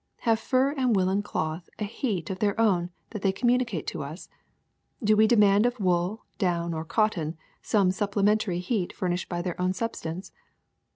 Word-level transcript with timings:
Have 0.21 0.39
fur 0.39 0.71
and 0.71 0.95
woolen 0.95 1.21
cloth 1.21 1.69
a 1.77 1.83
heat 1.83 2.31
of 2.31 2.39
their 2.39 2.59
own 2.59 2.89
that 3.11 3.21
they 3.21 3.31
communicate 3.31 3.85
to 3.85 4.01
us? 4.01 4.29
Do 5.03 5.15
we 5.15 5.27
demand 5.27 5.67
of 5.67 5.79
wool, 5.79 6.25
down, 6.39 6.73
or 6.73 6.83
cotton 6.83 7.37
some 7.61 7.91
supplementary 7.91 8.57
heat 8.61 8.93
furnished 8.93 9.29
by 9.29 9.43
their 9.43 9.61
own 9.61 9.73
substance? 9.73 10.31